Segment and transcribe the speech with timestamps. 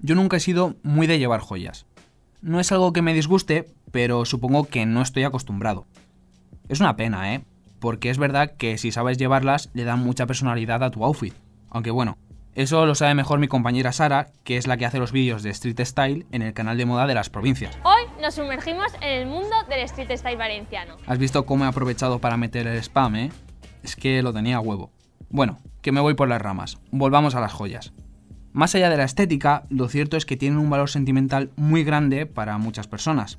[0.00, 1.84] Yo nunca he sido muy de llevar joyas.
[2.40, 5.86] No es algo que me disguste, pero supongo que no estoy acostumbrado.
[6.68, 7.44] Es una pena, ¿eh?
[7.78, 11.34] Porque es verdad que si sabes llevarlas le dan mucha personalidad a tu outfit.
[11.68, 12.16] Aunque bueno,
[12.54, 15.50] eso lo sabe mejor mi compañera Sara, que es la que hace los vídeos de
[15.50, 17.78] Street Style en el canal de moda de las provincias.
[17.84, 20.96] Hoy nos sumergimos en el mundo del Street Style valenciano.
[21.06, 23.32] Has visto cómo he aprovechado para meter el spam, ¿eh?
[23.82, 24.90] Es que lo tenía a huevo.
[25.30, 26.78] Bueno, que me voy por las ramas.
[26.90, 27.92] Volvamos a las joyas.
[28.52, 32.24] Más allá de la estética, lo cierto es que tienen un valor sentimental muy grande
[32.24, 33.38] para muchas personas.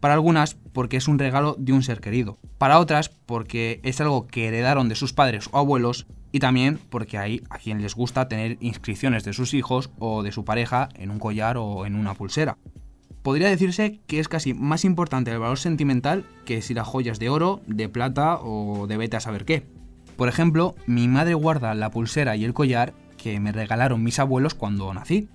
[0.00, 2.38] Para algunas porque es un regalo de un ser querido.
[2.58, 7.18] Para otras porque es algo que heredaron de sus padres o abuelos y también porque
[7.18, 11.10] hay a quien les gusta tener inscripciones de sus hijos o de su pareja en
[11.10, 12.58] un collar o en una pulsera.
[13.22, 17.18] Podría decirse que es casi más importante el valor sentimental que si la joya es
[17.18, 19.79] de oro, de plata o de vete a saber qué.
[20.20, 24.52] Por ejemplo, mi madre guarda la pulsera y el collar que me regalaron mis abuelos
[24.52, 25.30] cuando nací.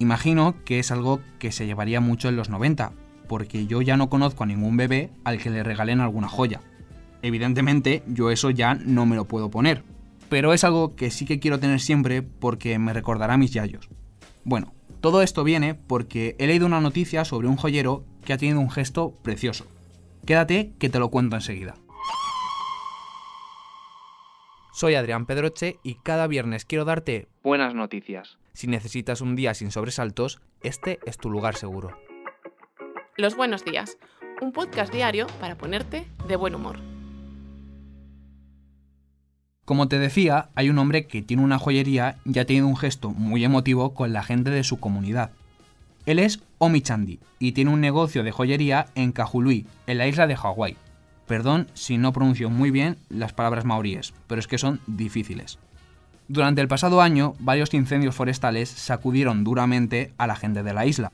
[0.00, 2.90] Imagino que es algo que se llevaría mucho en los 90,
[3.28, 6.62] porque yo ya no conozco a ningún bebé al que le regalen alguna joya.
[7.22, 9.84] Evidentemente, yo eso ya no me lo puedo poner,
[10.28, 13.88] pero es algo que sí que quiero tener siempre porque me recordará mis yayos.
[14.42, 18.58] Bueno, todo esto viene porque he leído una noticia sobre un joyero que ha tenido
[18.58, 19.68] un gesto precioso.
[20.26, 21.76] Quédate que te lo cuento enseguida.
[24.74, 28.38] Soy Adrián Pedroche y cada viernes quiero darte buenas noticias.
[28.54, 31.96] Si necesitas un día sin sobresaltos, este es tu lugar seguro.
[33.16, 33.98] Los buenos días,
[34.42, 36.80] un podcast diario para ponerte de buen humor.
[39.64, 43.10] Como te decía, hay un hombre que tiene una joyería y ha tenido un gesto
[43.10, 45.30] muy emotivo con la gente de su comunidad.
[46.04, 50.26] Él es Omi Chandi y tiene un negocio de joyería en Kahului, en la isla
[50.26, 50.76] de Hawái.
[51.26, 55.58] Perdón si no pronuncio muy bien las palabras maoríes, pero es que son difíciles.
[56.28, 61.12] Durante el pasado año, varios incendios forestales sacudieron duramente a la gente de la isla.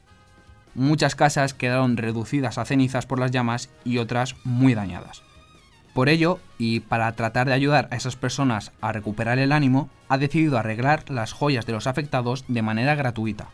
[0.75, 5.22] Muchas casas quedaron reducidas a cenizas por las llamas y otras muy dañadas.
[5.94, 10.19] Por ello, y para tratar de ayudar a esas personas a recuperar el ánimo, ha
[10.19, 13.48] decidido arreglar las joyas de los afectados de manera gratuita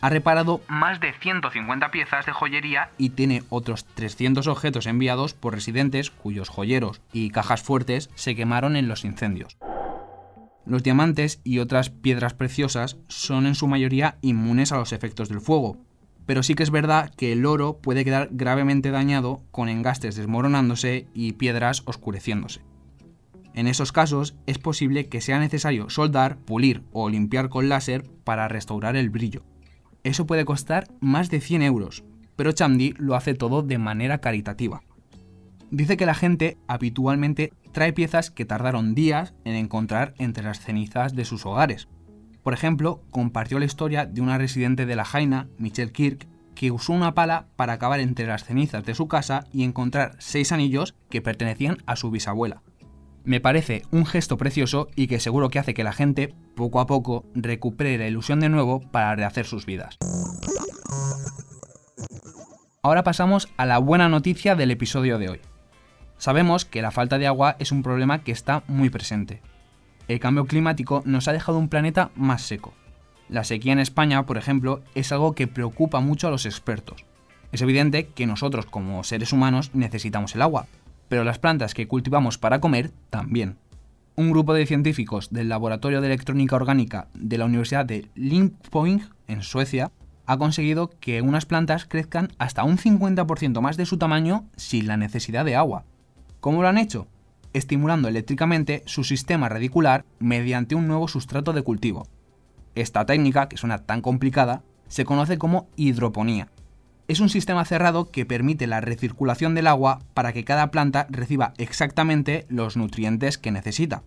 [0.00, 5.54] ha reparado más de 150 piezas de joyería y tiene otros 300 objetos enviados por
[5.54, 9.56] residentes cuyos joyeros y cajas fuertes se quemaron en los incendios.
[10.66, 15.40] Los diamantes y otras piedras preciosas son en su mayoría inmunes a los efectos del
[15.40, 15.76] fuego,
[16.26, 21.06] pero sí que es verdad que el oro puede quedar gravemente dañado con engastes desmoronándose
[21.12, 22.62] y piedras oscureciéndose.
[23.54, 28.48] En esos casos es posible que sea necesario soldar, pulir o limpiar con láser para
[28.48, 29.44] restaurar el brillo.
[30.04, 32.04] Eso puede costar más de 100 euros,
[32.36, 34.82] pero Chamdi lo hace todo de manera caritativa.
[35.70, 41.16] Dice que la gente habitualmente trae piezas que tardaron días en encontrar entre las cenizas
[41.16, 41.88] de sus hogares.
[42.42, 46.92] Por ejemplo, compartió la historia de una residente de la Jaina, Michelle Kirk, que usó
[46.92, 51.22] una pala para acabar entre las cenizas de su casa y encontrar seis anillos que
[51.22, 52.62] pertenecían a su bisabuela.
[53.24, 56.86] Me parece un gesto precioso y que seguro que hace que la gente, poco a
[56.86, 59.96] poco, recupere la ilusión de nuevo para rehacer sus vidas.
[62.82, 65.40] Ahora pasamos a la buena noticia del episodio de hoy.
[66.18, 69.40] Sabemos que la falta de agua es un problema que está muy presente.
[70.06, 72.74] El cambio climático nos ha dejado un planeta más seco.
[73.30, 77.06] La sequía en España, por ejemplo, es algo que preocupa mucho a los expertos.
[77.52, 80.66] Es evidente que nosotros como seres humanos necesitamos el agua,
[81.08, 83.56] pero las plantas que cultivamos para comer también.
[84.16, 89.42] Un grupo de científicos del Laboratorio de Electrónica Orgánica de la Universidad de Linköping, en
[89.42, 89.90] Suecia,
[90.26, 94.96] ha conseguido que unas plantas crezcan hasta un 50% más de su tamaño sin la
[94.96, 95.84] necesidad de agua.
[96.40, 97.08] ¿Cómo lo han hecho?
[97.52, 102.06] Estimulando eléctricamente su sistema radicular mediante un nuevo sustrato de cultivo.
[102.74, 106.48] Esta técnica, que suena tan complicada, se conoce como hidroponía
[107.06, 111.52] es un sistema cerrado que permite la recirculación del agua para que cada planta reciba
[111.58, 114.02] exactamente los nutrientes que necesita.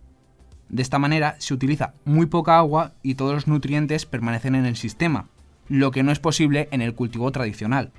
[0.68, 4.76] De esta manera se utiliza muy poca agua y todos los nutrientes permanecen en el
[4.76, 5.28] sistema,
[5.68, 7.92] lo que no es posible en el cultivo tradicional.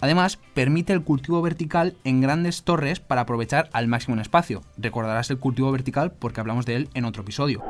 [0.00, 4.62] Además, permite el cultivo vertical en grandes torres para aprovechar al máximo un espacio.
[4.76, 7.62] Recordarás el cultivo vertical porque hablamos de él en otro episodio.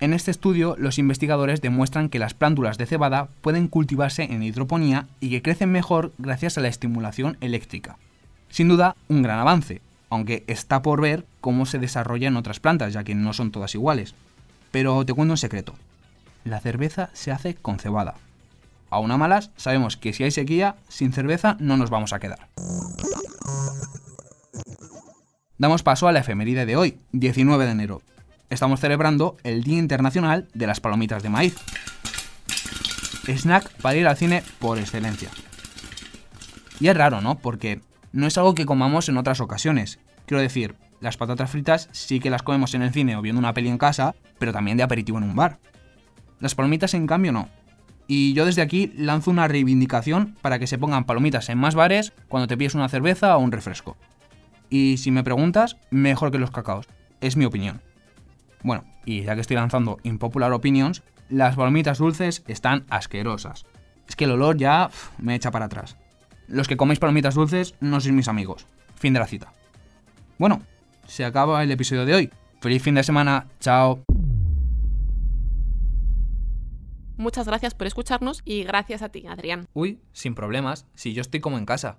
[0.00, 5.08] En este estudio, los investigadores demuestran que las plántulas de cebada pueden cultivarse en hidroponía
[5.18, 7.98] y que crecen mejor gracias a la estimulación eléctrica.
[8.48, 12.92] Sin duda, un gran avance, aunque está por ver cómo se desarrolla en otras plantas,
[12.92, 14.14] ya que no son todas iguales.
[14.70, 15.74] Pero te cuento un secreto.
[16.44, 18.14] La cerveza se hace con cebada.
[18.90, 22.48] A una malas, sabemos que si hay sequía, sin cerveza no nos vamos a quedar.
[25.58, 28.00] Damos paso a la efeméride de hoy, 19 de enero,
[28.50, 31.56] estamos celebrando el Día Internacional de las Palomitas de Maíz.
[33.26, 35.30] Snack para ir al cine por excelencia.
[36.80, 37.38] Y es raro, ¿no?
[37.38, 37.80] Porque
[38.12, 39.98] no es algo que comamos en otras ocasiones.
[40.26, 43.54] Quiero decir, las patatas fritas sí que las comemos en el cine o viendo una
[43.54, 45.58] peli en casa, pero también de aperitivo en un bar.
[46.40, 47.48] Las palomitas, en cambio, no.
[48.06, 52.12] Y yo desde aquí lanzo una reivindicación para que se pongan palomitas en más bares
[52.28, 53.96] cuando te pides una cerveza o un refresco.
[54.70, 56.86] Y si me preguntas, mejor que los cacaos.
[57.20, 57.82] Es mi opinión.
[58.62, 63.66] Bueno, y ya que estoy lanzando impopular opinions, las palomitas dulces están asquerosas.
[64.08, 65.96] Es que el olor ya me echa para atrás.
[66.46, 68.66] Los que coméis palomitas dulces no sois mis amigos.
[68.96, 69.52] Fin de la cita.
[70.38, 70.62] Bueno,
[71.06, 72.30] se acaba el episodio de hoy.
[72.60, 73.46] Feliz fin de semana.
[73.60, 74.02] Chao.
[77.16, 79.66] Muchas gracias por escucharnos y gracias a ti, Adrián.
[79.74, 81.98] Uy, sin problemas, si yo estoy como en casa.